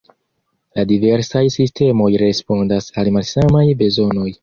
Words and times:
La 0.79 0.85
diversaj 0.91 1.43
sistemoj 1.57 2.09
respondas 2.25 2.91
al 3.03 3.15
malsamaj 3.19 3.67
bezonoj. 3.85 4.31